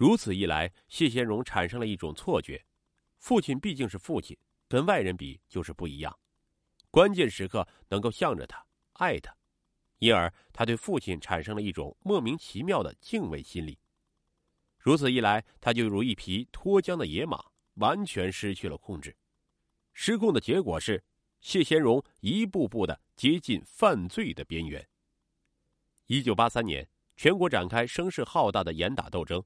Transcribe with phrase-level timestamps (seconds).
[0.00, 2.64] 如此一来，谢先荣产生了一种错觉：
[3.18, 4.34] 父亲毕竟是父亲，
[4.66, 6.18] 跟外人比就是不一样，
[6.90, 9.36] 关键时刻能够向着他，爱他，
[9.98, 13.78] 因而他对父亲产生了一种莫名其妙的敬畏心理。
[14.78, 17.44] 如此一来，他就如一匹脱缰的野马，
[17.74, 19.14] 完全失去了控制。
[19.92, 21.04] 失控的结果是，
[21.42, 24.88] 谢贤荣一步步的接近犯罪的边缘。
[26.06, 26.88] 一九八三年，
[27.18, 29.44] 全国展开声势浩大的严打斗争。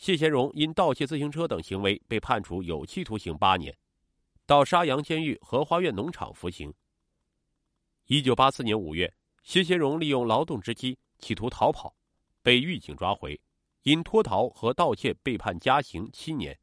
[0.00, 3.76] 谢贤荣因盗窃自行车等行为被判处有期徒刑八年，
[4.46, 6.72] 到沙洋监狱荷花苑农场服刑。
[8.06, 11.94] 一九八四年五月，谢贤荣利用劳动之机企图逃跑，
[12.40, 13.38] 被狱警抓回。
[13.82, 16.58] 因脱逃和盗窃被判加刑七年。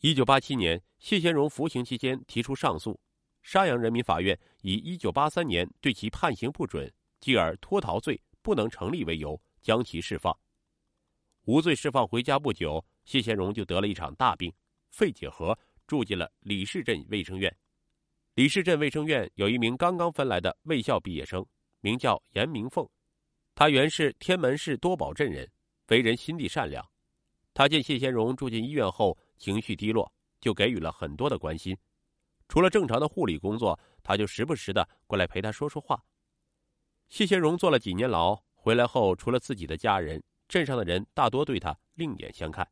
[0.00, 2.98] 一九八七年，谢贤荣服刑期间提出上诉，
[3.44, 10.36] 沙洋人民法院以一九八三年对其判刑不准，继而脱逃罪不能成立为由，将其释放。
[11.50, 14.54] 无罪释放回家不久，谢贤荣就得了一场大病，
[14.88, 17.52] 肺结核，住进了李市镇卫生院。
[18.34, 21.44] 李市镇卫生院有一名刚刚分来的卫校毕业生，
[21.80, 22.88] 名叫严明凤，
[23.52, 25.50] 他原是天门市多宝镇人。
[25.88, 26.88] 为人心地善良，
[27.52, 30.08] 他见谢贤荣住进医院后情绪低落，
[30.40, 31.76] 就给予了很多的关心。
[32.46, 36.00] 除了正常的护理工作，他就时不时的过来陪他说说话。
[37.08, 42.68] 谢贤荣坐了几年牢，回来后除了自己的家人，镇上的人大多对他另眼相看，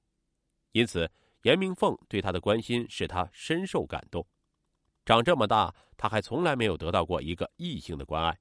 [0.73, 1.11] 因此
[1.43, 4.27] 严明凤对他的关心使他深受感动。
[5.05, 8.39] 长这么大，他还从来没有得到过一个异性的关爱，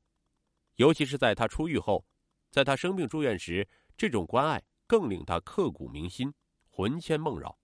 [0.76, 2.04] 尤其是在他出狱后，
[2.50, 3.66] 在他生病住院时。
[4.00, 6.32] 这种关爱更令他刻骨铭心、
[6.70, 7.58] 魂牵梦绕。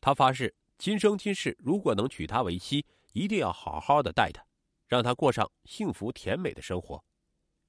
[0.00, 4.44] 他发誓，今生今世如果能娶她为妻，一定要好好的待她，
[4.88, 7.00] 让她过上幸福甜美的生活。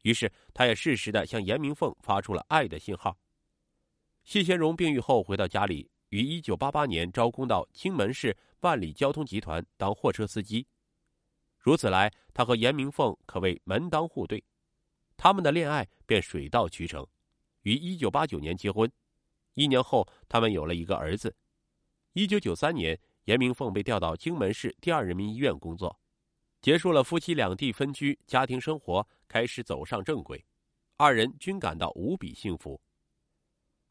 [0.02, 3.16] 于是，他也适时的向严明凤发出了爱的信号。
[4.23, 10.66] 谢贤荣病愈后回到家里，于一九八八年招工到荆门市万里交通集团当货车司机。
[11.58, 14.43] 如此来，他和严明凤可谓门当户对，
[15.17, 17.05] 他们的恋爱便水到渠成。
[17.64, 18.92] 于一九八九年结婚，
[19.54, 21.36] 一年后他们有了一个儿子。
[22.14, 25.99] 一九九三年，严明凤被调到荆门市第二人民医院工作，
[26.61, 30.43] 结束了夫妻两地分居，家庭生活开始走上正轨，
[30.98, 32.82] 二人均感到无比幸福。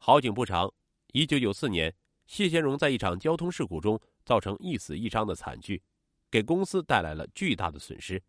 [0.03, 0.73] 好景不长，
[1.13, 1.95] 一九九四年，
[2.25, 5.79] 谢贤荣在一场交通事故中造成一死一伤的惨剧，
[6.31, 8.19] 给公司带来了巨大的损失。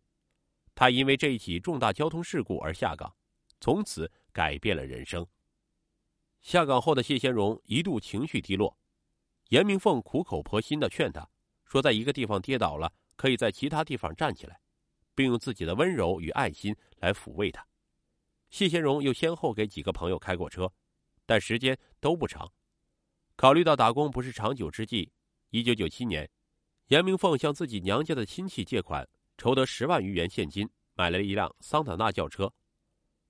[0.75, 3.11] 他因为这一起重大交通事故而下岗，
[3.59, 4.09] 从此。
[4.31, 5.23] 改变了人生。
[6.41, 8.75] 下岗后的谢贤荣一度情绪低落，
[9.49, 11.29] 严明凤苦口婆心的劝他，
[11.65, 14.59] 说在一个地方跌倒了，可以在其他地方站起来，
[15.13, 17.63] 并用自己的温柔与爱心来抚慰他。
[18.49, 20.73] 谢贤荣又先后给几个朋友开过车，
[21.25, 22.51] 但时间都不长。
[23.35, 25.11] 考虑到打工不是长久之计，
[25.49, 26.29] 一九九七年，
[26.87, 29.07] 严明凤向自己娘家的亲戚借款，
[29.37, 32.53] 筹得十万余元现金，买了一辆桑塔纳轿车。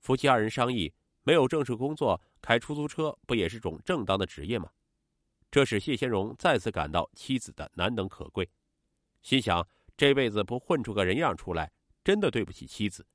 [0.00, 4.68] 夫妻二人商议，没有正式工作，开出租车不也是种正当的职业吗？
[5.50, 8.50] 这使谢先荣再次感到妻子的难能可贵，
[9.22, 9.66] 心想
[9.96, 11.70] 这辈子不混出个人样出来，
[12.02, 13.06] 真的对不起妻子。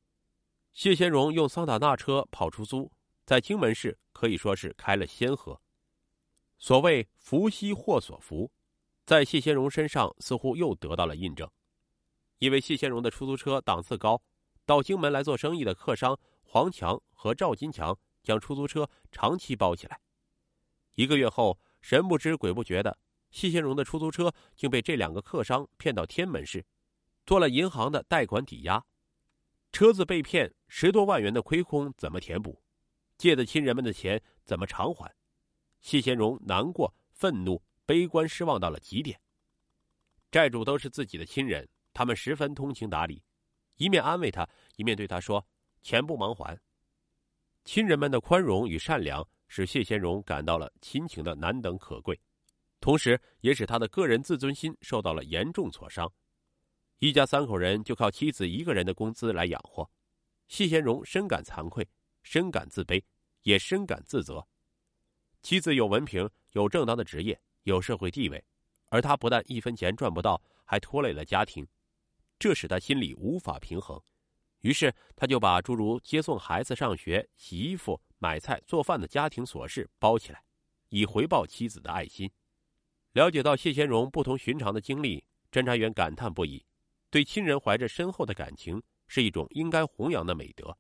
[0.72, 2.90] 谢先荣用桑塔纳车跑出租，
[3.30, 5.62] 在荆门市可以说是开了先河。
[6.58, 8.52] 所谓福兮祸所伏，
[9.06, 11.48] 在谢先荣身上似乎又得到了印证，
[12.40, 14.20] 因为谢先荣的出租车档次高，
[14.66, 16.20] 到荆门来做生意的客商。
[16.42, 20.00] 黄强和赵金强将出租车长期包起来。
[20.96, 22.98] 一个月后，神不知鬼不觉的，
[23.30, 26.66] 谢先荣的出租车竟被这两个客商骗到天门市，
[27.28, 28.84] 做了银行的贷款抵押。
[29.72, 32.64] 车子被骗，十多万元的亏空怎么填补？
[33.20, 35.14] 借的亲人们的钱怎么偿还？
[35.82, 39.20] 谢先荣难过、愤怒、悲观、失望到了极点。
[40.32, 43.22] 债主都是自己的亲人，他们十分通情达理，
[43.76, 44.48] 一面安慰他，
[44.78, 45.46] 一面对他说。
[45.82, 46.60] 钱不忙还，
[47.64, 52.20] 亲人们的宽容与善良使谢贤荣感到了亲情的难能可贵，
[52.82, 56.12] 同时也使他的个人自尊心受到了严重挫伤。
[57.00, 59.90] 一家三口人就靠妻子一个人的工资来养活，
[60.50, 61.88] 谢贤荣深感惭愧，
[62.32, 63.02] 深感自卑，
[63.42, 64.48] 也深感自责。
[65.42, 68.46] 妻子有文凭，有正当的职业，有社会地位，
[68.90, 71.68] 而他不但一分钱赚不到，还拖累了家庭，
[72.38, 74.00] 这使他心里无法平衡。
[74.60, 80.44] 于是，他就把诸如接送孩子上学、洗衣服、买菜、做饭的家庭琐事包起来，
[80.90, 82.30] 以回报妻子的爱心。
[83.14, 86.64] 了解到谢贤荣不同寻常的经历，侦查员感叹不已：
[87.10, 90.78] 对亲人怀着深厚的感情是一种应该弘扬的美德，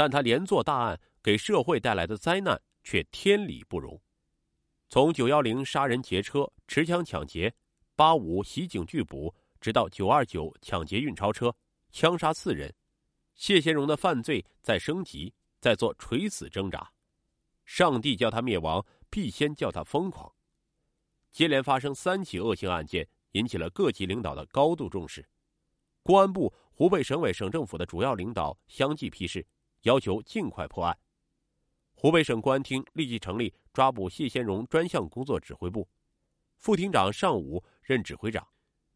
[0.00, 4.00] 但他连做大案，给社会带来的灾难却天理不容。
[4.88, 7.54] 从九幺零杀人劫车、持枪抢劫，
[7.94, 11.54] 八五袭警拒捕，直到九二九抢劫运钞车、
[11.92, 12.74] 枪杀四人，
[13.34, 15.30] 谢先荣的犯罪在升级，
[15.60, 16.90] 在做垂死挣扎。
[17.66, 20.32] 上帝叫他灭亡，必先叫他疯狂。
[21.30, 25.22] 接连发生三起恶性案件，引起了各级领导的高度重视。
[26.02, 29.46] 公安部、湖北省委、省政府的主要领导相继批示，
[29.82, 30.96] 要求尽快破案。
[31.94, 35.86] 湖北省公安厅立即成立抓捕谢先荣专项工作指挥部，
[36.56, 38.46] 副厅长尚武任指挥长，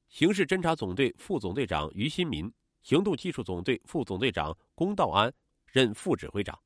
[0.09, 2.53] 刑事侦查总队副总队长于新民、
[2.83, 5.33] 行动技术总队副总队长龚道安
[5.67, 6.59] 任副指挥长。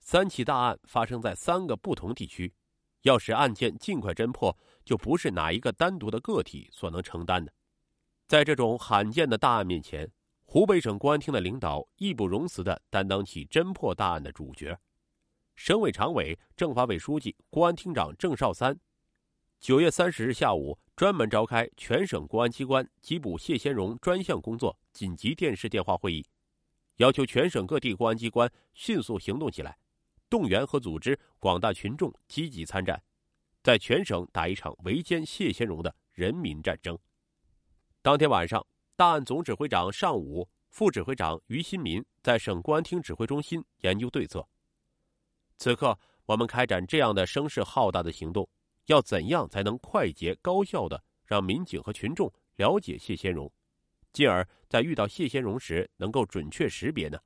[0.00, 2.52] 三起大案发生在三个不同地区，
[3.02, 7.52] 要使案件尽快侦破，就不是哪一个单独的个体所能承担的。
[8.26, 10.10] 在这种罕见的大案面前，
[10.50, 14.74] 湖北省公安厅的领导义不容辞地担当起侦破大案的主角。
[15.54, 18.74] 省委常委、政法委书记、公安厅长郑少三，
[19.60, 26.24] 九月三十日下午专门召开全省公安机关缉捕谢先荣专项工作紧急电视电话会议，
[26.96, 29.76] 要求全省各地公安机关迅速行动起来，
[30.30, 32.98] 动员和组织广大群众积极参战，
[33.62, 36.98] 在全省打一场围歼谢先荣的人民战争。
[38.00, 38.66] 当天晚上，
[38.98, 44.44] 大案总指挥长尚武、副指挥长于新民在省公安厅指挥中心研究对策。
[45.56, 45.96] 此刻，
[46.26, 48.50] 我们开展这样的声势浩大的行动，
[48.86, 53.48] 要怎样才能快捷高效的让民警和群众了解谢先荣，
[54.12, 57.16] 进而，在遇到谢先荣时能够准确识别呢？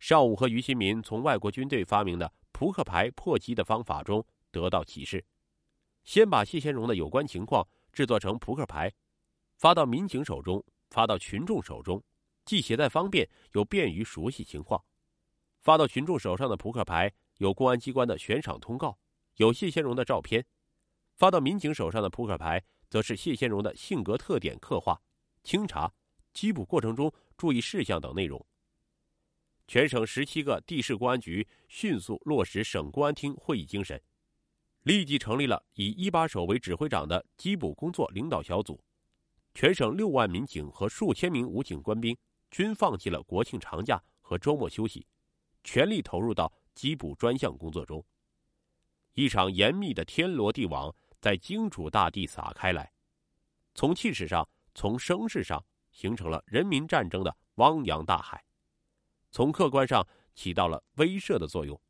[0.00, 5.24] 尚武和于新民从外国军队发明的扑克牌破击的方法中得到启示，
[6.02, 8.92] 先把谢先荣的有关情况制作成扑克牌。
[9.56, 12.02] 发到民警手中，发到群众手中，
[12.44, 14.82] 既携带方便，又便于熟悉情况。
[15.62, 18.98] 发到群众手上的扑克牌有公安机关的悬赏通告，
[19.36, 20.42] 有谢先荣的照片；
[21.16, 25.00] 发到民警手上的扑克牌，则是谢先荣的性格特点刻画、
[25.42, 25.90] 清查、
[26.34, 28.44] 缉捕过程中注意事项等内容。
[29.66, 33.98] 全省十七个地市公安局迅速落实省公安厅会议精神，
[34.82, 38.78] 立即成立了以一把手为指挥长的缉捕工作领导小组。
[39.54, 42.16] 全省六万民警和数千名武警官兵
[42.50, 45.06] 均放弃了国庆长假和周末休息，
[45.62, 48.04] 全力投入到缉捕专项工作中。
[49.12, 52.92] 一场严密的天罗地网在荆楚大地撒开来，
[53.74, 58.44] 从气势上、从声势上形成了人民战争的汪洋大海，
[59.30, 60.04] 从客观上
[60.34, 61.80] 起到了威慑的作用，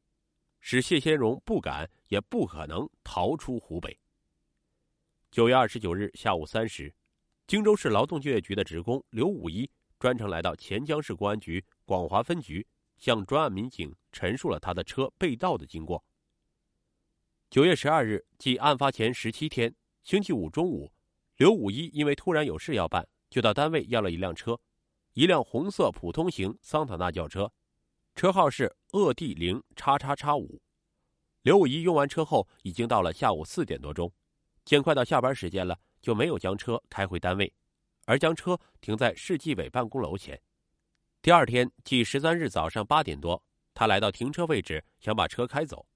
[0.61, 3.99] 使谢先荣不敢也不可能逃出湖北。
[5.31, 6.95] 九月二十九日下午三时。
[7.47, 16.03] 荆州市劳动就业局的职工刘五一专程来到潜江市公安局广华分局，向专案民警陈述了他的车被盗的经过。
[17.51, 20.91] 九月十二日，即案发前十七天，星期五中午，
[21.37, 24.59] 刘五一因为突然有事要办，就到单位要了一辆车，
[25.13, 27.53] 一辆红色普通型桑塔纳轿车，
[28.15, 30.63] 车号是鄂 D 零叉叉叉五。
[31.43, 34.11] 刘五一用完车后，已经到了下午四点多钟，
[34.65, 35.79] 见快到下班时间了。
[36.05, 37.51] 就没有将车开回单位，
[38.05, 40.39] 而将车停在市纪委办公楼前。
[41.23, 43.43] 第二天，即十三日早上八点多，
[43.73, 45.87] 他来到停车位置，想把车开走，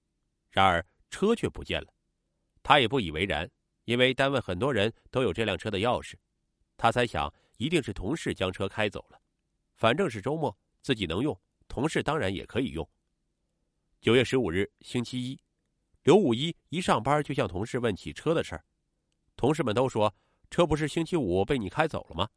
[0.50, 1.92] 然而车却不见了。
[2.62, 3.46] 他也不以为然，
[3.84, 6.14] 因为单位很多人都有这辆车的钥匙。
[6.78, 9.20] 他猜想，一定是同事将车开走了。
[9.74, 11.38] 反正是周末，自己能用，
[11.68, 12.88] 同事当然也可以用。
[14.00, 15.38] 九月十五日，星期一，
[16.04, 18.64] 刘五一一上班就向同事问起车的事儿。
[19.38, 20.12] 同事们都说，
[20.50, 22.28] 车不是星期五被你开走了吗？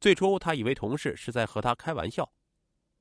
[0.00, 2.28] 最初他以为同事是在和他开玩笑，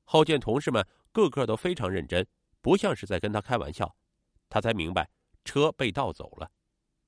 [0.03, 2.27] 后见同事们个个都非常认真，
[2.61, 3.95] 不像是在跟他开玩笑，
[4.47, 5.09] 他才明白
[5.43, 6.51] 车被盗走了。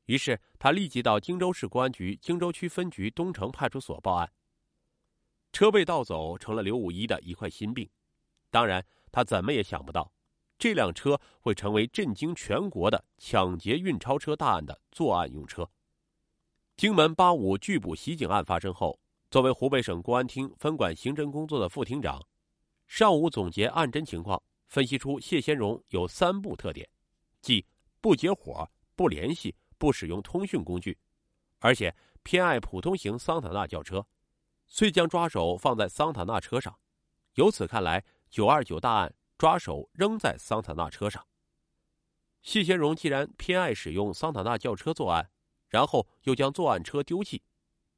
[0.06, 4.34] 于是他立即到荆州市公安局荆州区分局东城派出所报案。
[5.52, 7.88] 车被盗走成了刘五一的一块心病，
[8.50, 10.12] 当然他怎么也想不到。
[10.58, 15.70] 这辆车会成为震惊全国的抢劫运钞车大案的作案用车。
[16.84, 19.00] 荆门八五拒捕袭警案发生后，
[19.32, 22.22] 作为湖北省公安厅分管刑侦工作的副厅长，
[22.88, 26.86] 上午总结案侦情况，分析出谢先荣有三不特点，
[27.40, 27.66] 即
[28.02, 31.00] 不结伙、不联系、不使用通讯工具，
[31.60, 34.06] 而且偏爱普通型桑塔纳轿车，
[34.68, 36.78] 遂将抓手放在桑塔纳车上。
[37.36, 41.26] 由此看来，九二九大案抓手仍在桑塔纳车上。
[42.42, 45.30] 谢先荣既然偏爱使用桑塔纳轿车作案。
[45.74, 47.42] 然后又将作案车丢弃，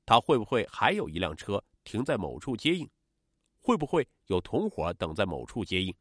[0.06, 2.90] 他会不会还有一辆车停在某处接应？
[3.60, 5.94] 会不会有同伙等在某处接应？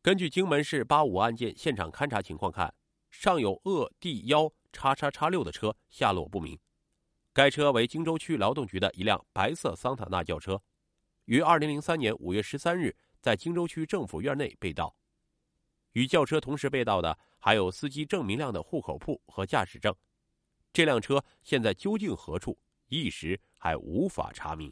[0.00, 2.72] 根据荆门市八五案件现场勘查情况看，
[3.10, 6.56] 上有鄂 D 幺叉叉叉六的车下落不明。
[7.32, 10.62] 该车为荆州区劳动局的一辆白色桑塔纳轿车，
[11.24, 14.94] 于二零零三年五月十三日在荆州区政府院内被盗。
[15.94, 19.92] 与轿车同时被盗的还有司机郑明亮的户口簿和驾驶证。
[20.76, 24.70] 这辆车现在究竟何处，一时还无法查明。